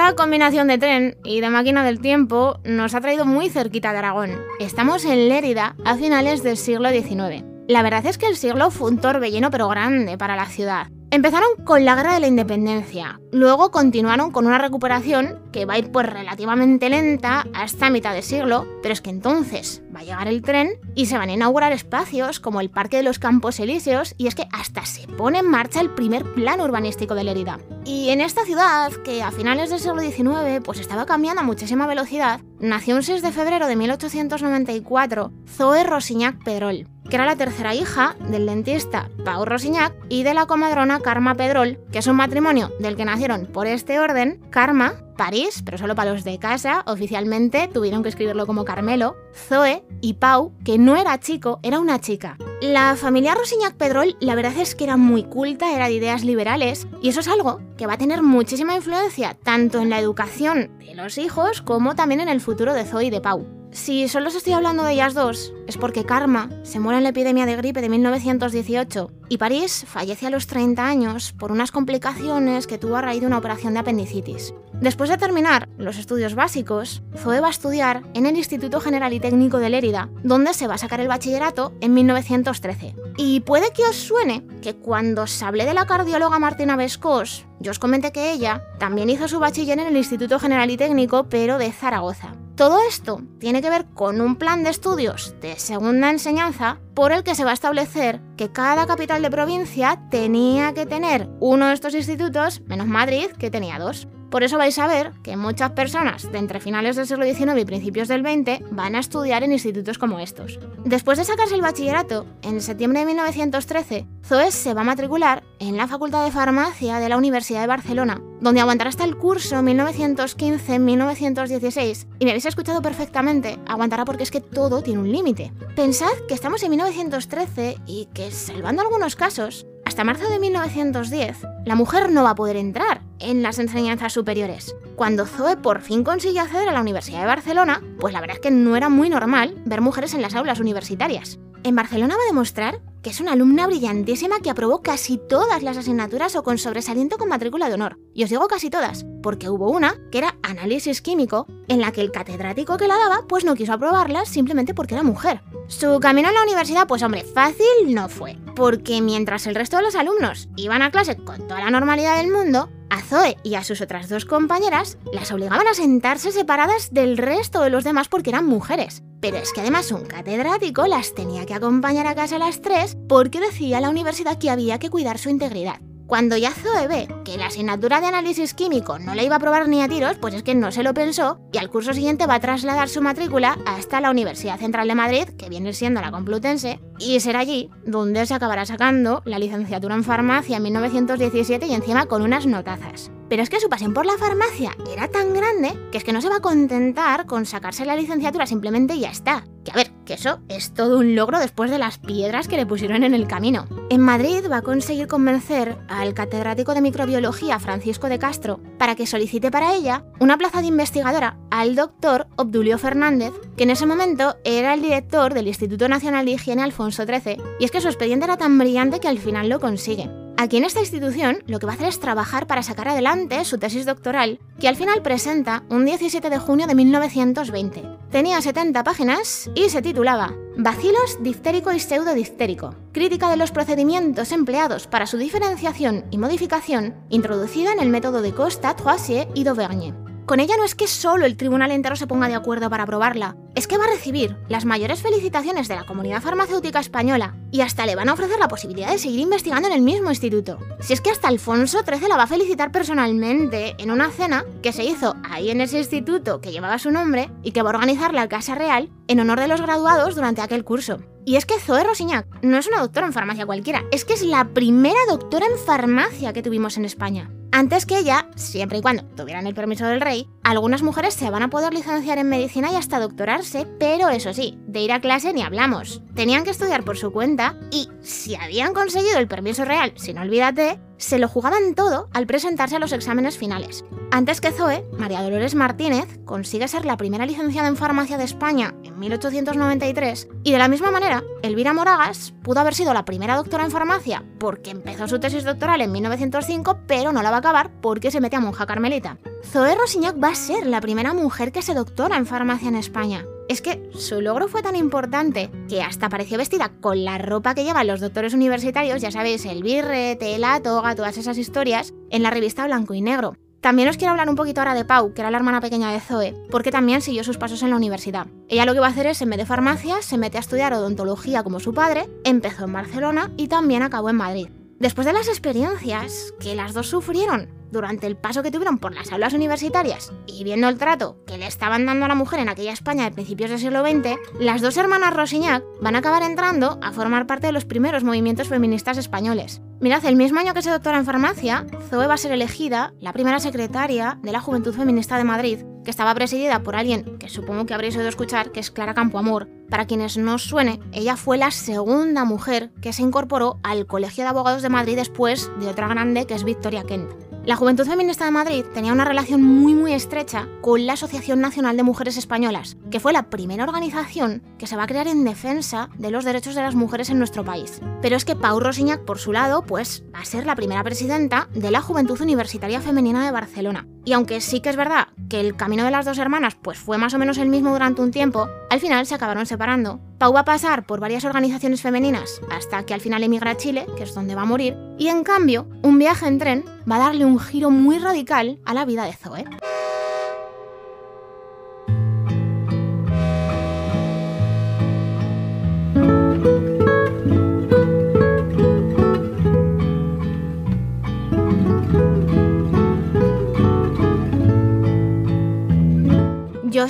Esta 0.05 0.21
combinación 0.21 0.67
de 0.67 0.77
tren 0.77 1.17
y 1.23 1.41
de 1.41 1.49
máquina 1.49 1.83
del 1.83 1.99
tiempo 1.99 2.59
nos 2.63 2.93
ha 2.93 3.01
traído 3.01 3.25
muy 3.25 3.49
cerquita 3.49 3.91
de 3.91 3.97
Aragón. 3.97 4.39
Estamos 4.59 5.03
en 5.03 5.29
Lérida 5.29 5.75
a 5.83 5.95
finales 5.95 6.43
del 6.43 6.57
siglo 6.57 6.91
XIX. 6.91 7.43
La 7.67 7.81
verdad 7.81 8.05
es 8.05 8.19
que 8.19 8.27
el 8.27 8.37
siglo 8.37 8.69
fue 8.69 8.91
un 8.91 8.99
torbellino 8.99 9.49
pero 9.49 9.67
grande 9.67 10.15
para 10.15 10.35
la 10.35 10.45
ciudad. 10.45 10.89
Empezaron 11.11 11.47
con 11.63 11.85
la 11.85 11.95
Guerra 11.95 12.15
de 12.15 12.19
la 12.19 12.27
Independencia, 12.27 13.19
luego 13.31 13.71
continuaron 13.71 14.31
con 14.31 14.47
una 14.47 14.57
recuperación 14.57 15.39
que 15.53 15.65
va 15.65 15.75
a 15.75 15.77
ir 15.77 15.91
pues 15.91 16.07
relativamente 16.07 16.89
lenta 16.89 17.45
hasta 17.53 17.89
mitad 17.89 18.13
de 18.13 18.21
siglo, 18.21 18.65
pero 18.81 18.91
es 18.91 19.01
que 19.01 19.11
entonces 19.11 19.81
va 19.95 19.99
a 20.01 20.03
llegar 20.03 20.27
el 20.27 20.41
tren 20.41 20.73
y 20.95 21.05
se 21.05 21.17
van 21.17 21.29
a 21.29 21.33
inaugurar 21.33 21.71
espacios 21.71 22.39
como 22.39 22.59
el 22.59 22.69
Parque 22.69 22.97
de 22.97 23.03
los 23.03 23.19
Campos 23.19 23.59
Elíseos 23.59 24.15
y 24.17 24.27
es 24.27 24.35
que 24.35 24.47
hasta 24.51 24.85
se 24.85 25.07
pone 25.07 25.39
en 25.39 25.49
marcha 25.49 25.79
el 25.79 25.91
primer 25.91 26.33
plan 26.33 26.59
urbanístico 26.59 27.15
de 27.15 27.23
Lérida. 27.23 27.59
Y 27.85 28.09
en 28.09 28.19
esta 28.19 28.43
ciudad, 28.43 28.91
que 29.03 29.23
a 29.23 29.31
finales 29.31 29.69
del 29.69 29.79
siglo 29.79 30.01
XIX 30.01 30.61
pues 30.63 30.79
estaba 30.79 31.05
cambiando 31.05 31.41
a 31.41 31.45
muchísima 31.45 31.87
velocidad, 31.87 32.41
nació 32.59 32.95
un 32.95 33.03
6 33.03 33.21
de 33.21 33.31
febrero 33.31 33.67
de 33.67 33.75
1894 33.75 35.31
Zoe 35.47 35.83
Rosiñac 35.83 36.43
Pedrol, 36.43 36.87
que 37.09 37.15
era 37.15 37.25
la 37.25 37.35
tercera 37.35 37.73
hija 37.73 38.15
del 38.29 38.45
dentista 38.45 39.09
Pau 39.23 39.45
Rosiñac 39.45 39.93
y 40.09 40.23
de 40.23 40.33
la 40.33 40.45
comadrona 40.45 40.99
Karma 40.99 41.35
Pedrol, 41.35 41.79
que 41.91 41.99
es 41.99 42.07
un 42.07 42.15
matrimonio 42.15 42.71
del 42.79 42.95
que 42.95 43.05
nacieron 43.05 43.45
por 43.45 43.67
este 43.67 43.99
orden 43.99 44.41
Karma, 44.49 44.93
París, 45.15 45.61
pero 45.63 45.77
solo 45.77 45.95
para 45.95 46.11
los 46.11 46.23
de 46.23 46.39
casa, 46.39 46.83
oficialmente 46.87 47.69
tuvieron 47.73 48.03
que 48.03 48.09
escribirlo 48.09 48.45
como 48.45 48.65
Carmelo, 48.65 49.15
Zoe 49.33 49.83
y 50.01 50.15
Pau, 50.15 50.53
que 50.63 50.77
no 50.77 50.95
era 50.97 51.19
chico, 51.19 51.59
era 51.63 51.79
una 51.79 51.99
chica. 51.99 52.37
La 52.61 52.95
familia 52.95 53.35
Rosiñac 53.35 53.75
Pedrol 53.75 54.17
la 54.19 54.35
verdad 54.35 54.57
es 54.57 54.75
que 54.75 54.83
era 54.83 54.97
muy 54.97 55.23
culta, 55.23 55.73
era 55.73 55.87
de 55.87 55.93
ideas 55.93 56.23
liberales, 56.23 56.87
y 57.01 57.09
eso 57.09 57.21
es 57.21 57.27
algo 57.27 57.61
que 57.77 57.87
va 57.87 57.93
a 57.93 57.97
tener 57.97 58.23
muchísima 58.23 58.75
influencia 58.75 59.37
tanto 59.43 59.79
en 59.79 59.89
la 59.89 59.99
educación 59.99 60.71
de 60.79 60.95
los 60.95 61.17
hijos 61.17 61.61
como 61.61 61.95
también 61.95 62.21
en 62.21 62.29
el 62.29 62.41
futuro 62.41 62.73
de 62.73 62.85
Zoe 62.85 63.05
y 63.05 63.09
de 63.09 63.21
Pau. 63.21 63.64
Si 63.75 64.07
solo 64.07 64.29
os 64.29 64.35
estoy 64.35 64.53
hablando 64.53 64.85
de 64.85 64.93
ellas 64.93 65.13
dos, 65.13 65.53
es 65.67 65.75
porque 65.75 66.05
Karma 66.05 66.49
se 66.63 66.79
muere 66.79 66.97
en 66.97 67.03
la 67.03 67.09
epidemia 67.09 67.45
de 67.45 67.57
gripe 67.57 67.81
de 67.81 67.89
1918 67.89 69.11
y 69.27 69.37
París 69.37 69.83
fallece 69.85 70.25
a 70.25 70.29
los 70.29 70.47
30 70.47 70.87
años 70.87 71.33
por 71.33 71.51
unas 71.51 71.73
complicaciones 71.73 72.67
que 72.67 72.77
tuvo 72.77 72.95
a 72.95 73.01
raíz 73.01 73.19
de 73.19 73.27
una 73.27 73.37
operación 73.37 73.73
de 73.73 73.81
apendicitis. 73.81 74.53
Después 74.79 75.09
de 75.09 75.17
terminar 75.17 75.67
los 75.77 75.97
estudios 75.97 76.35
básicos, 76.35 77.03
Zoe 77.17 77.41
va 77.41 77.47
a 77.47 77.51
estudiar 77.51 78.03
en 78.13 78.25
el 78.25 78.37
Instituto 78.37 78.79
General 78.79 79.11
y 79.11 79.19
Técnico 79.19 79.59
de 79.59 79.69
Lérida, 79.69 80.09
donde 80.23 80.53
se 80.53 80.67
va 80.67 80.75
a 80.75 80.79
sacar 80.79 81.01
el 81.01 81.09
bachillerato 81.09 81.73
en 81.81 81.93
1913. 81.93 82.95
Y 83.17 83.41
puede 83.41 83.73
que 83.73 83.83
os 83.83 83.97
suene 83.97 84.47
que 84.61 84.77
cuando 84.77 85.23
os 85.23 85.43
hablé 85.43 85.65
de 85.65 85.73
la 85.73 85.85
cardióloga 85.85 86.39
Martina 86.39 86.77
Vescos, 86.77 87.45
yo 87.59 87.71
os 87.71 87.79
comenté 87.79 88.13
que 88.13 88.31
ella 88.31 88.63
también 88.79 89.09
hizo 89.09 89.27
su 89.27 89.39
bachiller 89.39 89.77
en 89.79 89.87
el 89.87 89.97
Instituto 89.97 90.39
General 90.39 90.71
y 90.71 90.77
Técnico, 90.77 91.27
pero 91.27 91.57
de 91.57 91.73
Zaragoza. 91.73 92.37
Todo 92.55 92.79
esto 92.87 93.21
tiene 93.37 93.61
que 93.61 93.69
ver 93.69 93.85
con 93.93 94.21
un 94.21 94.37
plan 94.37 94.63
de 94.63 94.69
estudios 94.69 95.35
de 95.41 95.59
segunda 95.59 96.09
enseñanza 96.09 96.79
por 96.93 97.11
el 97.11 97.21
que 97.21 97.35
se 97.35 97.43
va 97.43 97.51
a 97.51 97.53
establecer 97.53 98.21
que 98.37 98.49
cada 98.49 98.87
capital 98.87 99.21
de 99.21 99.29
provincia 99.29 100.01
tenía 100.09 100.73
que 100.73 100.85
tener 100.85 101.27
uno 101.41 101.67
de 101.67 101.73
estos 101.73 101.93
institutos, 101.93 102.61
menos 102.61 102.87
Madrid, 102.87 103.27
que 103.37 103.51
tenía 103.51 103.77
dos. 103.77 104.07
Por 104.35 104.43
eso 104.43 104.57
vais 104.57 104.77
a 104.79 104.87
ver 104.87 105.13
que 105.23 105.37
muchas 105.37 105.71
personas 105.71 106.29
de 106.29 106.39
entre 106.39 106.59
finales 106.59 106.97
del 106.97 107.07
siglo 107.07 107.23
XIX 107.23 107.57
y 107.57 107.63
principios 107.63 108.09
del 108.09 108.19
XX 108.19 108.69
van 108.69 108.95
a 108.95 108.99
estudiar 108.99 109.43
en 109.43 109.53
institutos 109.53 109.97
como 109.97 110.19
estos. 110.19 110.59
Después 110.83 111.17
de 111.17 111.23
sacarse 111.23 111.55
el 111.55 111.61
bachillerato, 111.61 112.25
en 112.41 112.59
septiembre 112.59 112.99
de 112.99 113.05
1913, 113.05 114.05
Zoe 114.25 114.51
se 114.51 114.73
va 114.73 114.81
a 114.81 114.83
matricular 114.83 115.45
en 115.59 115.77
la 115.77 115.87
Facultad 115.87 116.25
de 116.25 116.31
Farmacia 116.31 116.99
de 116.99 117.07
la 117.07 117.15
Universidad 117.15 117.61
de 117.61 117.67
Barcelona, 117.67 118.21
donde 118.41 118.59
aguantará 118.59 118.89
hasta 118.89 119.05
el 119.05 119.15
curso 119.15 119.55
1915-1916. 119.61 122.07
Y 122.19 122.25
me 122.25 122.31
habéis 122.31 122.45
escuchado 122.45 122.81
perfectamente, 122.81 123.57
aguantará 123.65 124.03
porque 124.03 124.23
es 124.23 124.31
que 124.31 124.41
todo 124.41 124.81
tiene 124.81 124.99
un 124.99 125.13
límite. 125.13 125.53
Pensad 125.77 126.11
que 126.27 126.33
estamos 126.33 126.61
en 126.61 126.71
1913 126.71 127.77
y 127.85 128.07
que, 128.07 128.31
salvando 128.31 128.81
algunos 128.81 129.15
casos, 129.15 129.65
hasta 129.95 130.03
marzo 130.03 130.27
de 130.27 130.39
1910, 130.39 131.37
la 131.63 131.75
mujer 131.75 132.11
no 132.11 132.23
va 132.23 132.31
a 132.31 132.35
poder 132.35 132.57
entrar 132.57 132.99
en 133.19 133.41
las 133.41 133.59
enseñanzas 133.59 134.11
superiores. 134.11 134.75
Cuando 134.97 135.25
Zoe 135.25 135.55
por 135.55 135.79
fin 135.79 136.03
consiguió 136.03 136.41
acceder 136.41 136.67
a 136.67 136.73
la 136.73 136.81
Universidad 136.81 137.21
de 137.21 137.27
Barcelona, 137.27 137.81
pues 137.97 138.13
la 138.13 138.19
verdad 138.19 138.35
es 138.35 138.41
que 138.41 138.51
no 138.51 138.75
era 138.75 138.89
muy 138.89 139.09
normal 139.09 139.55
ver 139.63 139.79
mujeres 139.79 140.13
en 140.13 140.21
las 140.21 140.35
aulas 140.35 140.59
universitarias. 140.59 141.39
En 141.63 141.77
Barcelona 141.77 142.17
va 142.17 142.23
a 142.23 142.27
demostrar 142.27 142.81
que 143.03 143.09
es 143.09 143.21
una 143.21 143.31
alumna 143.31 143.67
brillantísima 143.67 144.41
que 144.41 144.49
aprobó 144.49 144.81
casi 144.81 145.17
todas 145.17 145.63
las 145.63 145.77
asignaturas 145.77 146.35
o 146.35 146.43
con 146.43 146.57
sobresaliento 146.57 147.17
con 147.17 147.29
matrícula 147.29 147.69
de 147.69 147.75
honor. 147.75 147.97
Y 148.15 148.23
os 148.23 148.29
digo 148.29 148.47
casi 148.47 148.69
todas, 148.69 149.05
porque 149.21 149.49
hubo 149.49 149.69
una, 149.69 149.97
que 150.09 150.19
era 150.19 150.37
análisis 150.41 151.01
químico, 151.01 151.47
en 151.67 151.81
la 151.81 151.91
que 151.91 151.99
el 151.99 152.13
catedrático 152.13 152.77
que 152.77 152.87
la 152.87 152.97
daba 152.97 153.27
pues 153.27 153.43
no 153.43 153.55
quiso 153.55 153.73
aprobarla 153.73 154.23
simplemente 154.23 154.73
porque 154.73 154.93
era 154.93 155.03
mujer. 155.03 155.41
Su 155.67 155.99
camino 155.99 156.29
a 156.29 156.31
la 156.31 156.43
universidad, 156.43 156.87
pues 156.87 157.03
hombre, 157.03 157.25
fácil 157.25 157.65
no 157.93 158.07
fue, 158.07 158.37
porque 158.55 159.01
mientras 159.01 159.47
el 159.47 159.55
resto 159.55 159.75
de 159.75 159.83
los 159.83 159.95
alumnos 159.95 160.47
iban 160.55 160.81
a 160.81 160.91
clase 160.91 161.17
con 161.17 161.45
toda 161.45 161.59
la 161.59 161.69
normalidad 161.69 162.15
del 162.15 162.31
mundo, 162.31 162.69
a 162.89 163.01
Zoe 163.01 163.35
y 163.43 163.55
a 163.55 163.65
sus 163.65 163.81
otras 163.81 164.07
dos 164.07 164.23
compañeras 164.23 164.97
las 165.11 165.33
obligaban 165.33 165.67
a 165.67 165.73
sentarse 165.73 166.31
separadas 166.31 166.93
del 166.93 167.17
resto 167.17 167.63
de 167.63 167.69
los 167.69 167.83
demás 167.83 168.07
porque 168.07 168.29
eran 168.29 168.45
mujeres. 168.45 169.03
Pero 169.19 169.35
es 169.35 169.51
que 169.51 169.59
además 169.59 169.91
un 169.91 170.05
catedrático 170.05 170.87
las 170.87 171.13
tenía 171.15 171.45
que 171.45 171.53
acompañar 171.53 172.07
a 172.07 172.15
casa 172.15 172.37
a 172.37 172.39
las 172.39 172.61
tres 172.61 172.95
porque 173.09 173.41
decía 173.41 173.81
la 173.81 173.89
universidad 173.89 174.37
que 174.37 174.49
había 174.49 174.79
que 174.79 174.89
cuidar 174.89 175.17
su 175.17 175.29
integridad. 175.29 175.81
Cuando 176.07 176.37
ya 176.37 176.51
Zoe 176.51 176.87
ve 176.87 177.07
que 177.23 177.35
la 177.35 177.47
asignatura 177.47 177.99
de 177.99 178.05
análisis 178.05 178.53
químico 178.53 178.99
no 178.99 179.15
la 179.15 179.23
iba 179.23 179.37
a 179.37 179.39
probar 179.39 179.67
ni 179.67 179.81
a 179.81 179.87
tiros, 179.87 180.17
pues 180.17 180.35
es 180.35 180.43
que 180.43 180.53
no 180.53 180.71
se 180.71 180.83
lo 180.83 180.93
pensó 180.93 181.39
y 181.51 181.57
al 181.57 181.71
curso 181.71 181.93
siguiente 181.93 182.27
va 182.27 182.35
a 182.35 182.39
trasladar 182.39 182.89
su 182.89 183.01
matrícula 183.01 183.57
hasta 183.65 183.99
la 184.01 184.11
Universidad 184.11 184.59
Central 184.59 184.87
de 184.87 184.93
Madrid, 184.93 185.29
que 185.35 185.49
viene 185.49 185.73
siendo 185.73 186.01
la 186.01 186.11
Complutense, 186.11 186.79
y 186.99 187.19
será 187.21 187.39
allí 187.39 187.71
donde 187.87 188.25
se 188.27 188.35
acabará 188.35 188.67
sacando 188.67 189.23
la 189.25 189.39
licenciatura 189.39 189.95
en 189.95 190.03
farmacia 190.03 190.57
en 190.57 190.63
1917 190.63 191.65
y 191.65 191.73
encima 191.73 192.05
con 192.05 192.21
unas 192.21 192.45
notazas. 192.45 193.11
Pero 193.27 193.41
es 193.41 193.49
que 193.49 193.59
su 193.59 193.69
pasión 193.69 193.95
por 193.95 194.05
la 194.05 194.17
farmacia 194.19 194.77
era 194.93 195.07
tan 195.07 195.33
grande 195.33 195.73
que 195.91 195.97
es 195.97 196.03
que 196.03 196.13
no 196.13 196.21
se 196.21 196.29
va 196.29 196.37
a 196.37 196.41
contentar 196.41 197.25
con 197.25 197.47
sacarse 197.47 197.83
la 197.83 197.95
licenciatura 197.95 198.45
simplemente 198.45 198.93
y 198.93 198.99
ya 198.99 199.09
está. 199.09 199.43
Que 199.63 199.71
a 199.71 199.75
ver, 199.75 199.91
que 200.05 200.13
eso 200.13 200.39
es 200.47 200.73
todo 200.73 200.99
un 200.99 201.15
logro 201.15 201.39
después 201.39 201.69
de 201.69 201.79
las 201.79 201.97
piedras 201.97 202.47
que 202.47 202.55
le 202.55 202.65
pusieron 202.65 203.03
en 203.03 203.13
el 203.13 203.27
camino. 203.27 203.67
En 203.89 204.01
Madrid 204.01 204.43
va 204.49 204.57
a 204.57 204.61
conseguir 204.61 205.07
convencer 205.07 205.77
al 205.89 206.13
catedrático 206.13 206.73
de 206.73 206.81
microbiología 206.81 207.59
Francisco 207.59 208.07
de 208.07 208.19
Castro 208.19 208.59
para 208.77 208.95
que 208.95 209.07
solicite 209.07 209.51
para 209.51 209.73
ella 209.73 210.05
una 210.19 210.37
plaza 210.37 210.61
de 210.61 210.67
investigadora 210.67 211.37
al 211.51 211.75
doctor 211.75 212.27
Obdulio 212.37 212.77
Fernández, 212.77 213.33
que 213.57 213.63
en 213.63 213.71
ese 213.71 213.85
momento 213.85 214.37
era 214.43 214.73
el 214.73 214.81
director 214.81 215.33
del 215.33 215.47
Instituto 215.47 215.89
Nacional 215.89 216.25
de 216.25 216.31
Higiene 216.31 216.63
Alfonso 216.63 217.05
XIII, 217.05 217.41
y 217.59 217.65
es 217.65 217.71
que 217.71 217.81
su 217.81 217.87
expediente 217.87 218.25
era 218.25 218.37
tan 218.37 218.57
brillante 218.57 218.99
que 218.99 219.07
al 219.07 219.19
final 219.19 219.49
lo 219.49 219.59
consigue. 219.59 220.09
Aquí 220.37 220.57
en 220.57 220.65
esta 220.65 220.81
institución 220.81 221.43
lo 221.47 221.59
que 221.59 221.65
va 221.65 221.71
a 221.71 221.75
hacer 221.75 221.87
es 221.87 221.99
trabajar 221.99 222.45
para 222.45 222.61
sacar 222.61 222.89
adelante 222.89 223.45
su 223.45 223.57
tesis 223.57 223.85
doctoral, 223.85 224.39
que 224.59 224.67
al 224.67 224.75
final 224.75 225.01
presenta 225.01 225.63
un 225.69 225.85
17 225.85 226.29
de 226.29 226.39
junio 226.39 226.67
de 226.67 226.75
1920. 226.75 227.83
Tenía 228.11 228.41
70 228.41 228.83
páginas 228.83 229.49
y 229.55 229.69
se 229.69 229.81
titulaba 229.81 230.33
Bacilos 230.57 231.17
diftérico 231.21 231.71
y 231.71 231.79
pseudodiftérico, 231.79 232.75
crítica 232.91 233.29
de 233.29 233.37
los 233.37 233.51
procedimientos 233.51 234.31
empleados 234.31 234.87
para 234.87 235.07
su 235.07 235.17
diferenciación 235.17 236.05
y 236.11 236.17
modificación, 236.17 236.95
introducida 237.09 237.71
en 237.71 237.79
el 237.79 237.89
método 237.89 238.21
de 238.21 238.33
Costa, 238.33 238.75
Troisier 238.75 239.27
y 239.33 239.43
d'Auvergne. 239.43 240.04
Con 240.25 240.39
ella 240.39 240.55
no 240.57 240.63
es 240.63 240.73
que 240.73 240.87
solo 240.87 241.27
el 241.27 241.37
tribunal 241.37 241.69
entero 241.69 241.95
se 241.95 242.07
ponga 242.07 242.27
de 242.27 242.33
acuerdo 242.33 242.67
para 242.67 242.83
aprobarla, 242.83 243.35
es 243.53 243.67
que 243.67 243.77
va 243.77 243.85
a 243.85 243.89
recibir 243.89 244.35
las 244.49 244.65
mayores 244.65 245.03
felicitaciones 245.03 245.67
de 245.67 245.75
la 245.75 245.85
comunidad 245.85 246.21
farmacéutica 246.21 246.79
española 246.79 247.35
y 247.51 247.61
hasta 247.61 247.85
le 247.85 247.95
van 247.95 248.09
a 248.09 248.13
ofrecer 248.13 248.39
la 248.39 248.47
posibilidad 248.47 248.89
de 248.89 248.97
seguir 248.97 249.19
investigando 249.19 249.67
en 249.67 249.75
el 249.75 249.83
mismo 249.83 250.09
instituto. 250.09 250.57
Si 250.79 250.93
es 250.93 251.01
que 251.01 251.11
hasta 251.11 251.27
Alfonso 251.27 251.83
XIII 251.83 252.09
la 252.09 252.17
va 252.17 252.23
a 252.23 252.27
felicitar 252.27 252.71
personalmente 252.71 253.75
en 253.77 253.91
una 253.91 254.09
cena 254.09 254.45
que 254.63 254.73
se 254.73 254.83
hizo 254.83 255.15
ahí 255.29 255.51
en 255.51 255.61
ese 255.61 255.77
instituto 255.77 256.41
que 256.41 256.51
llevaba 256.51 256.79
su 256.79 256.89
nombre 256.89 257.29
y 257.43 257.51
que 257.51 257.61
va 257.61 257.69
a 257.69 257.75
organizar 257.75 258.11
la 258.11 258.27
Casa 258.27 258.55
Real 258.55 258.89
en 259.07 259.19
honor 259.19 259.39
de 259.39 259.47
los 259.47 259.61
graduados 259.61 260.15
durante 260.15 260.41
aquel 260.41 260.63
curso. 260.63 261.01
Y 261.23 261.35
es 261.35 261.45
que 261.45 261.59
Zoe 261.59 261.83
Rosiñac 261.83 262.25
no 262.41 262.57
es 262.57 262.67
una 262.67 262.81
doctora 262.81 263.05
en 263.05 263.13
farmacia 263.13 263.45
cualquiera, 263.45 263.83
es 263.91 264.05
que 264.05 264.13
es 264.13 264.23
la 264.23 264.53
primera 264.53 264.99
doctora 265.07 265.45
en 265.45 265.57
farmacia 265.59 266.33
que 266.33 266.41
tuvimos 266.41 266.77
en 266.77 266.85
España. 266.85 267.29
Antes 267.57 267.85
que 267.85 267.97
ella, 267.97 268.27
siempre 268.35 268.79
y 268.79 268.81
cuando 268.81 269.05
tuvieran 269.15 269.47
el 269.47 269.55
permiso 269.55 269.85
del 269.85 270.01
rey, 270.01 270.27
algunas 270.43 270.83
mujeres 270.83 271.13
se 271.13 271.29
van 271.29 271.41
a 271.41 271.49
poder 271.49 271.73
licenciar 271.73 272.17
en 272.17 272.27
medicina 272.27 272.69
y 272.69 272.75
hasta 272.75 272.99
doctorarse, 272.99 273.65
pero 273.79 274.09
eso 274.09 274.33
sí, 274.33 274.59
de 274.67 274.81
ir 274.81 274.91
a 274.91 274.99
clase 274.99 275.31
ni 275.31 275.41
hablamos. 275.41 276.01
Tenían 276.15 276.43
que 276.43 276.49
estudiar 276.49 276.83
por 276.83 276.97
su 276.97 277.13
cuenta 277.13 277.57
y 277.71 277.87
si 278.01 278.35
habían 278.35 278.73
conseguido 278.73 279.19
el 279.19 279.29
permiso 279.29 279.63
real, 279.63 279.93
si 279.95 280.13
no 280.13 280.23
olvídate, 280.23 280.81
se 280.97 281.19
lo 281.19 281.27
jugaban 281.27 281.75
todo 281.75 282.09
al 282.13 282.27
presentarse 282.27 282.75
a 282.75 282.79
los 282.79 282.91
exámenes 282.91 283.37
finales. 283.37 283.85
Antes 284.11 284.41
que 284.41 284.51
Zoe, 284.51 284.85
María 284.97 285.21
Dolores 285.21 285.55
Martínez 285.55 286.19
consigue 286.25 286.67
ser 286.67 286.85
la 286.85 286.97
primera 286.97 287.25
licenciada 287.25 287.67
en 287.67 287.77
farmacia 287.77 288.17
de 288.17 288.23
España 288.23 288.73
en 288.83 288.99
1893 288.99 290.29
y 290.43 290.51
de 290.51 290.57
la 290.57 290.67
misma 290.67 290.91
manera, 290.91 291.23
Elvira 291.41 291.73
Moragas 291.73 292.33
pudo 292.43 292.59
haber 292.59 292.75
sido 292.75 292.93
la 292.93 293.05
primera 293.05 293.35
doctora 293.35 293.65
en 293.65 293.71
farmacia 293.71 294.23
porque 294.39 294.71
empezó 294.71 295.07
su 295.07 295.19
tesis 295.19 295.43
doctoral 295.43 295.81
en 295.81 295.91
1905 295.91 296.79
pero 296.87 297.11
no 297.11 297.21
la 297.21 297.31
va 297.31 297.37
a 297.37 297.39
acabar 297.39 297.71
porque 297.81 298.11
se 298.11 298.21
mete 298.21 298.35
a 298.35 298.39
monja 298.39 298.65
carmelita. 298.65 299.17
Zoe 299.43 299.75
Rosiñac 299.75 300.21
va 300.21 300.29
a 300.29 300.35
ser 300.35 300.65
la 300.65 300.81
primera 300.81 301.13
mujer 301.13 301.51
que 301.51 301.61
se 301.61 301.73
doctora 301.73 302.17
en 302.17 302.25
farmacia 302.25 302.69
en 302.69 302.75
España. 302.75 303.25
Es 303.47 303.61
que 303.61 303.89
su 303.93 304.21
logro 304.21 304.47
fue 304.47 304.63
tan 304.63 304.75
importante 304.75 305.51
que 305.69 305.83
hasta 305.83 306.07
apareció 306.07 306.37
vestida 306.37 306.71
con 306.81 307.05
la 307.05 307.19
ropa 307.19 307.53
que 307.53 307.63
llevan 307.63 307.85
los 307.85 307.99
doctores 307.99 308.33
universitarios, 308.33 309.01
ya 309.01 309.11
sabéis, 309.11 309.45
el 309.45 309.61
birrete, 309.61 310.39
la 310.39 310.59
toga, 310.61 310.95
todas 310.95 311.17
esas 311.17 311.37
historias, 311.37 311.93
en 312.09 312.23
la 312.23 312.31
revista 312.31 312.65
Blanco 312.65 312.95
y 312.95 313.01
Negro. 313.01 313.35
También 313.61 313.87
os 313.87 313.97
quiero 313.97 314.11
hablar 314.11 314.29
un 314.29 314.35
poquito 314.35 314.61
ahora 314.61 314.73
de 314.73 314.85
Pau, 314.85 315.13
que 315.13 315.21
era 315.21 315.31
la 315.31 315.37
hermana 315.37 315.61
pequeña 315.61 315.91
de 315.91 315.99
Zoe, 315.99 316.35
porque 316.51 316.71
también 316.71 317.01
siguió 317.01 317.23
sus 317.23 317.37
pasos 317.37 317.61
en 317.63 317.69
la 317.69 317.75
universidad. 317.75 318.27
Ella 318.47 318.65
lo 318.65 318.73
que 318.73 318.79
va 318.79 318.87
a 318.87 318.91
hacer 318.91 319.07
es, 319.07 319.21
en 319.21 319.29
vez 319.29 319.39
de 319.39 319.45
farmacia, 319.45 320.01
se 320.01 320.17
mete 320.17 320.37
a 320.37 320.41
estudiar 320.41 320.73
odontología 320.73 321.43
como 321.43 321.59
su 321.59 321.73
padre, 321.73 322.07
empezó 322.23 322.65
en 322.65 322.73
Barcelona 322.73 323.31
y 323.37 323.47
también 323.47 323.81
acabó 323.81 324.09
en 324.09 324.17
Madrid. 324.17 324.47
Después 324.79 325.07
de 325.07 325.13
las 325.13 325.29
experiencias 325.29 326.33
que 326.39 326.53
las 326.53 326.73
dos 326.73 326.89
sufrieron 326.89 327.49
durante 327.75 328.07
el 328.07 328.17
paso 328.17 328.41
que 328.41 328.51
tuvieron 328.51 328.79
por 328.79 328.95
las 328.95 329.11
aulas 329.11 329.33
universitarias 329.33 330.11
y 330.25 330.43
viendo 330.43 330.67
el 330.67 330.77
trato 330.77 331.17
que 331.27 331.37
le 331.37 331.47
estaban 331.47 331.85
dando 331.85 332.05
a 332.05 332.07
la 332.07 332.15
mujer 332.15 332.39
en 332.39 332.49
aquella 332.49 332.73
España 332.73 333.03
de 333.03 333.11
principios 333.11 333.49
del 333.49 333.59
siglo 333.59 333.85
XX, 333.85 334.17
las 334.39 334.61
dos 334.61 334.77
hermanas 334.77 335.13
Rosignac 335.13 335.63
van 335.81 335.95
a 335.95 335.99
acabar 335.99 336.23
entrando 336.23 336.79
a 336.81 336.91
formar 336.91 337.27
parte 337.27 337.47
de 337.47 337.53
los 337.53 337.65
primeros 337.65 338.03
movimientos 338.03 338.47
feministas 338.47 338.97
españoles. 338.97 339.61
Mirad, 339.81 340.05
el 340.05 340.15
mismo 340.15 340.39
año 340.39 340.53
que 340.53 340.61
se 340.61 340.71
doctora 340.71 340.97
en 340.97 341.05
farmacia, 341.05 341.65
Zoe 341.89 342.07
va 342.07 342.13
a 342.13 342.17
ser 342.17 342.31
elegida 342.31 342.93
la 342.99 343.13
primera 343.13 343.39
secretaria 343.39 344.17
de 344.23 344.31
la 344.31 344.39
Juventud 344.39 344.73
Feminista 344.73 345.17
de 345.17 345.25
Madrid, 345.25 345.59
que 345.83 345.91
estaba 345.91 346.15
presidida 346.15 346.63
por 346.63 346.75
alguien 346.75 347.17
que 347.19 347.29
supongo 347.29 347.65
que 347.65 347.73
habréis 347.73 347.95
oído 347.97 348.07
escuchar, 348.07 348.51
que 348.51 348.61
es 348.61 348.71
Clara 348.71 348.93
Campoamor. 348.93 349.49
Para 349.69 349.85
quienes 349.85 350.17
no 350.17 350.37
suene, 350.37 350.79
ella 350.93 351.17
fue 351.17 351.37
la 351.37 351.51
segunda 351.51 352.23
mujer 352.23 352.71
que 352.81 352.93
se 352.93 353.01
incorporó 353.01 353.59
al 353.63 353.85
Colegio 353.85 354.23
de 354.23 354.29
Abogados 354.29 354.61
de 354.61 354.69
Madrid 354.69 354.95
después 354.95 355.51
de 355.59 355.67
otra 355.67 355.87
grande 355.87 356.25
que 356.25 356.35
es 356.35 356.43
Victoria 356.43 356.83
Kent. 356.83 357.11
La 357.45 357.55
Juventud 357.55 357.85
Feminista 357.85 358.25
de 358.25 358.31
Madrid 358.31 358.65
tenía 358.73 358.91
una 358.91 359.05
relación 359.05 359.43
muy 359.43 359.75
muy 359.75 359.93
estrecha 359.93 360.47
con 360.61 360.87
la 360.87 360.93
Asociación 360.93 361.41
Nacional 361.41 361.77
de 361.77 361.83
Mujeres 361.83 362.17
Españolas, 362.17 362.75
que 362.89 362.99
fue 362.99 363.13
la 363.13 363.29
primera 363.29 363.65
organización 363.65 364.41
que 364.57 364.65
se 364.65 364.75
va 364.75 364.83
a 364.83 364.87
crear 364.87 365.07
en 365.07 365.23
defensa 365.23 365.89
de 365.95 366.09
los 366.09 366.25
derechos 366.25 366.55
de 366.55 366.63
las 366.63 366.73
mujeres 366.73 367.11
en 367.11 367.19
nuestro 367.19 367.45
país. 367.45 367.81
Pero 368.01 368.15
es 368.15 368.25
que 368.25 368.35
Pau 368.35 368.59
Rosiñac, 368.59 369.05
por 369.05 369.19
su 369.19 369.31
lado, 369.31 369.61
pues 369.61 370.03
va 370.11 370.21
a 370.21 370.25
ser 370.25 370.47
la 370.47 370.55
primera 370.55 370.83
presidenta 370.83 371.47
de 371.53 371.69
la 371.69 371.81
Juventud 371.81 372.19
Universitaria 372.19 372.81
Femenina 372.81 373.23
de 373.23 373.31
Barcelona. 373.31 373.85
Y 374.05 374.13
aunque 374.13 374.41
sí 374.41 374.59
que 374.59 374.69
es 374.69 374.75
verdad 374.75 375.09
que 375.29 375.39
el 375.39 375.55
camino 375.55 375.83
de 375.83 375.91
las 375.91 376.05
dos 376.05 376.17
hermanas 376.17 376.55
pues 376.59 376.79
fue 376.79 376.97
más 376.97 377.13
o 377.13 377.19
menos 377.19 377.37
el 377.37 377.49
mismo 377.49 377.71
durante 377.71 378.01
un 378.01 378.09
tiempo, 378.09 378.49
al 378.71 378.79
final 378.79 379.05
se 379.05 379.13
acabaron 379.13 379.45
separando. 379.45 379.99
Pau 380.17 380.31
va 380.31 380.41
a 380.41 380.45
pasar 380.45 380.85
por 380.85 381.01
varias 381.01 381.25
organizaciones 381.25 381.81
femeninas 381.81 382.41
hasta 382.49 382.85
que 382.85 382.93
al 382.93 383.01
final 383.01 383.23
emigra 383.23 383.51
a 383.51 383.57
Chile, 383.57 383.85
que 383.97 384.03
es 384.03 384.15
donde 384.15 384.35
va 384.35 384.43
a 384.43 384.45
morir, 384.45 384.77
y 384.97 385.09
en 385.09 385.23
cambio, 385.23 385.67
un 385.81 385.99
viaje 385.99 386.27
en 386.27 386.39
tren 386.39 386.65
va 386.89 386.95
a 386.95 386.99
darle 386.99 387.25
un 387.25 387.39
giro 387.39 387.69
muy 387.69 387.99
radical 387.99 388.59
a 388.65 388.73
la 388.73 388.85
vida 388.85 389.03
de 389.05 389.13
Zoe. 389.13 389.43